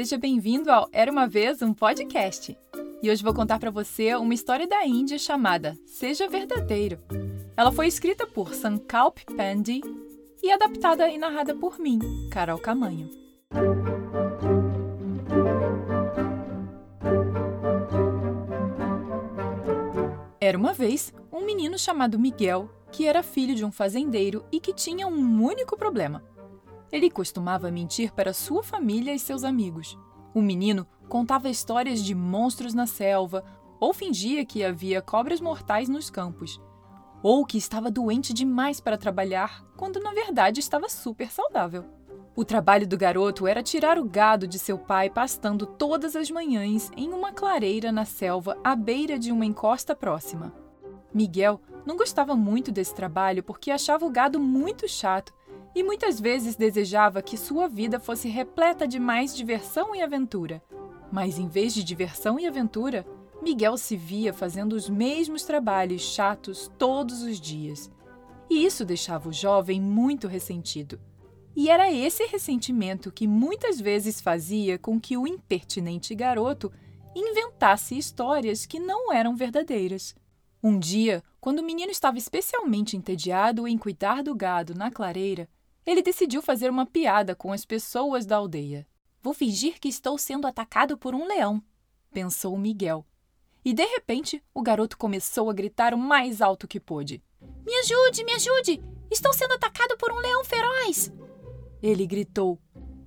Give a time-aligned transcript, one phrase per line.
[0.00, 2.56] Seja bem-vindo ao Era uma vez um podcast.
[3.02, 6.96] E hoje vou contar para você uma história da Índia chamada Seja Verdadeiro.
[7.54, 9.82] Ela foi escrita por Sankalp Pandey
[10.42, 11.98] e adaptada e narrada por mim,
[12.30, 13.10] Carol Camanho.
[20.40, 24.72] Era uma vez um menino chamado Miguel que era filho de um fazendeiro e que
[24.72, 26.24] tinha um único problema.
[26.92, 29.98] Ele costumava mentir para sua família e seus amigos.
[30.34, 33.44] O menino contava histórias de monstros na selva,
[33.78, 36.60] ou fingia que havia cobras mortais nos campos,
[37.22, 41.84] ou que estava doente demais para trabalhar, quando na verdade estava super saudável.
[42.36, 46.90] O trabalho do garoto era tirar o gado de seu pai pastando todas as manhãs
[46.96, 50.54] em uma clareira na selva à beira de uma encosta próxima.
[51.12, 55.34] Miguel não gostava muito desse trabalho porque achava o gado muito chato
[55.74, 60.62] e muitas vezes desejava que sua vida fosse repleta de mais diversão e aventura.
[61.12, 63.06] Mas em vez de diversão e aventura,
[63.42, 67.90] Miguel se via fazendo os mesmos trabalhos chatos todos os dias.
[68.48, 71.00] E isso deixava o jovem muito ressentido.
[71.54, 76.72] E era esse ressentimento que muitas vezes fazia com que o impertinente garoto
[77.14, 80.14] inventasse histórias que não eram verdadeiras.
[80.62, 85.48] Um dia, quando o menino estava especialmente entediado em cuidar do gado na clareira,
[85.90, 88.86] ele decidiu fazer uma piada com as pessoas da aldeia.
[89.20, 91.60] Vou fingir que estou sendo atacado por um leão,
[92.12, 93.04] pensou Miguel.
[93.64, 97.20] E de repente, o garoto começou a gritar o mais alto que pôde:
[97.66, 98.80] Me ajude, me ajude!
[99.10, 101.12] Estou sendo atacado por um leão feroz!
[101.82, 102.56] Ele gritou.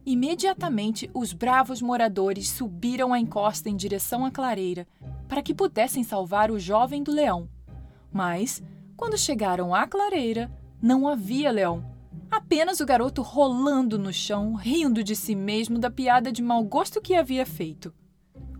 [0.05, 4.85] Imediatamente, os bravos moradores subiram a encosta em direção à clareira
[5.29, 7.47] para que pudessem salvar o jovem do leão.
[8.11, 8.61] Mas,
[8.97, 11.92] quando chegaram à clareira, não havia leão.
[12.35, 16.99] Apenas o garoto rolando no chão, rindo de si mesmo da piada de mau gosto
[16.99, 17.93] que havia feito.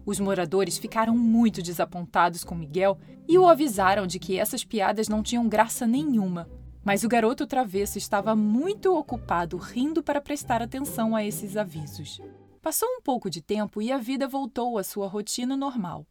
[0.06, 5.24] Os moradores ficaram muito desapontados com Miguel e o avisaram de que essas piadas não
[5.24, 6.48] tinham graça nenhuma.
[6.86, 12.22] Mas o garoto travesso estava muito ocupado rindo para prestar atenção a esses avisos.
[12.62, 16.06] Passou um pouco de tempo e a vida voltou à sua rotina normal.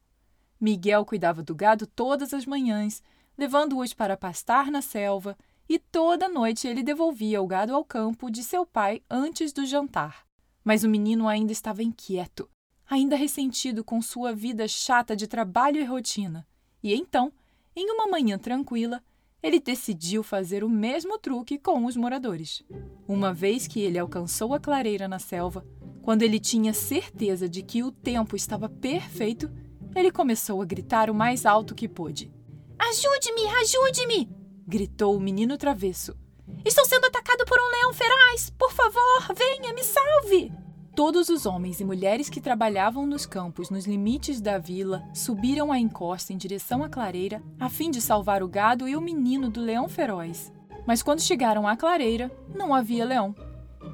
[0.60, 3.00] Miguel cuidava do gado todas as manhãs,
[3.38, 5.36] levando-os para pastar na selva,
[5.72, 10.26] e toda noite ele devolvia o gado ao campo de seu pai antes do jantar.
[10.62, 12.46] Mas o menino ainda estava inquieto,
[12.86, 16.46] ainda ressentido com sua vida chata de trabalho e rotina.
[16.82, 17.32] E então,
[17.74, 19.02] em uma manhã tranquila,
[19.42, 22.62] ele decidiu fazer o mesmo truque com os moradores.
[23.08, 25.66] Uma vez que ele alcançou a clareira na selva,
[26.02, 29.50] quando ele tinha certeza de que o tempo estava perfeito,
[29.96, 32.30] ele começou a gritar o mais alto que pôde.
[32.78, 34.41] Ajude-me, ajude-me!
[34.66, 36.16] Gritou o menino travesso.
[36.64, 38.50] Estou sendo atacado por um leão feroz!
[38.58, 40.52] Por favor, venha, me salve!
[40.94, 45.78] Todos os homens e mulheres que trabalhavam nos campos nos limites da vila subiram a
[45.78, 49.60] encosta em direção à clareira a fim de salvar o gado e o menino do
[49.60, 50.52] leão feroz.
[50.86, 53.34] Mas quando chegaram à clareira, não havia leão.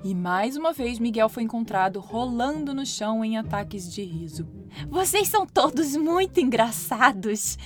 [0.02, 4.48] E mais uma vez Miguel foi encontrado rolando no chão em ataques de riso.
[4.88, 7.56] Vocês são todos muito engraçados!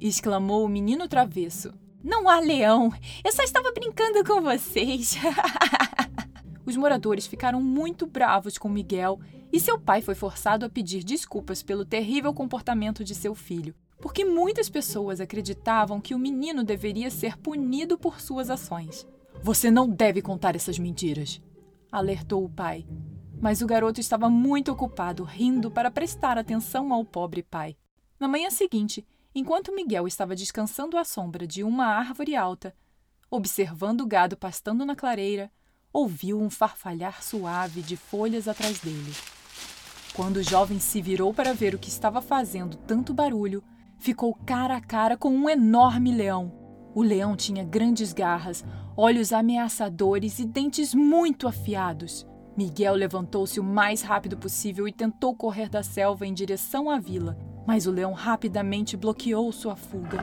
[0.00, 1.74] exclamou o menino travesso.
[2.02, 2.92] Não há leão!
[3.24, 5.16] Eu só estava brincando com vocês!
[6.64, 9.18] Os moradores ficaram muito bravos com Miguel
[9.52, 14.24] e seu pai foi forçado a pedir desculpas pelo terrível comportamento de seu filho, porque
[14.24, 19.06] muitas pessoas acreditavam que o menino deveria ser punido por suas ações.
[19.42, 21.40] Você não deve contar essas mentiras,
[21.90, 22.86] alertou o pai.
[23.40, 27.76] Mas o garoto estava muito ocupado rindo para prestar atenção ao pobre pai.
[28.18, 32.74] Na manhã seguinte, enquanto Miguel estava descansando à sombra de uma árvore alta,
[33.30, 35.50] observando o gado pastando na clareira,
[35.92, 39.12] ouviu um farfalhar suave de folhas atrás dele.
[40.14, 43.62] Quando o jovem se virou para ver o que estava fazendo tanto barulho,
[43.98, 46.52] ficou cara a cara com um enorme leão.
[46.94, 48.64] O leão tinha grandes garras,
[48.96, 52.26] olhos ameaçadores e dentes muito afiados.
[52.56, 57.38] Miguel levantou-se o mais rápido possível e tentou correr da selva em direção à vila,
[57.68, 60.16] mas o leão rapidamente bloqueou sua fuga.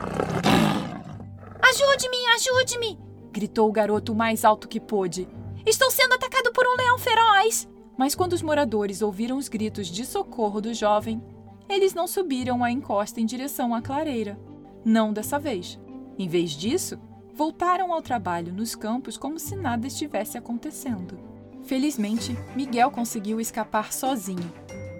[1.62, 2.98] Ajude-me, ajude-me!
[3.30, 5.28] gritou o garoto o mais alto que pôde.
[5.64, 7.68] Estou sendo atacado por um leão feroz!
[7.96, 11.22] Mas quando os moradores ouviram os gritos de socorro do jovem,
[11.68, 14.36] eles não subiram a encosta em direção à clareira.
[14.84, 15.78] Não dessa vez.
[16.18, 16.98] Em vez disso,
[17.32, 21.16] voltaram ao trabalho nos campos como se nada estivesse acontecendo.
[21.62, 24.52] Felizmente, Miguel conseguiu escapar sozinho,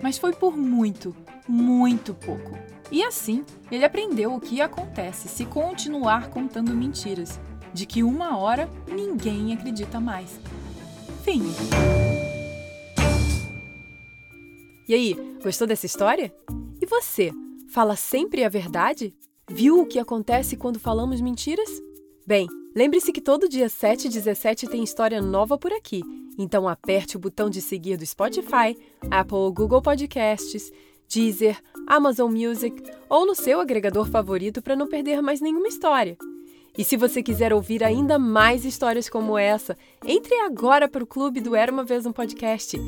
[0.03, 1.15] mas foi por muito,
[1.49, 2.57] muito pouco.
[2.91, 7.41] E assim, ele aprendeu o que acontece se continuar contando mentiras,
[7.73, 10.39] de que uma hora ninguém acredita mais.
[11.25, 11.43] Fim.
[14.89, 16.33] E aí, gostou dessa história?
[16.81, 17.33] E você,
[17.69, 19.13] fala sempre a verdade?
[19.51, 21.69] Viu o que acontece quando falamos mentiras?
[22.25, 26.03] Bem, lembre-se que todo dia 7 e 17 tem história nova por aqui.
[26.39, 28.77] Então aperte o botão de seguir do Spotify,
[29.11, 30.71] Apple ou Google Podcasts,
[31.09, 36.17] Deezer, Amazon Music ou no seu agregador favorito para não perder mais nenhuma história.
[36.77, 41.41] E se você quiser ouvir ainda mais histórias como essa, entre agora para o clube
[41.41, 42.79] do Era uma Vez um Podcast.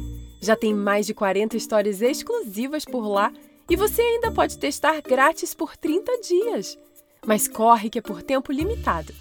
[0.40, 3.32] Já tem mais de 40 histórias exclusivas por lá
[3.68, 6.78] e você ainda pode testar grátis por 30 dias.
[7.26, 9.12] Mas corre que é por tempo limitado.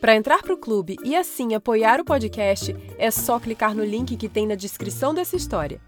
[0.00, 4.16] Para entrar para o clube e assim apoiar o podcast, é só clicar no link
[4.16, 5.80] que tem na descrição dessa história.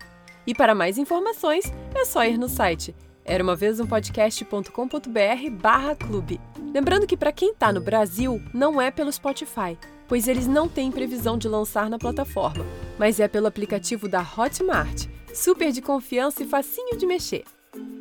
[0.46, 1.64] E para mais informações,
[1.94, 2.94] é só ir no site
[3.30, 6.40] era uma vez um podcast.com.br barra clube.
[6.74, 9.78] Lembrando que para quem está no Brasil, não é pelo Spotify,
[10.08, 12.64] pois eles não têm previsão de lançar na plataforma,
[12.98, 17.44] mas é pelo aplicativo da Hotmart, super de confiança e facinho de mexer.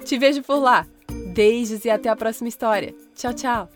[0.03, 0.87] Te vejo por lá!
[1.33, 2.95] Beijos e até a próxima história.
[3.15, 3.69] Tchau, tchau!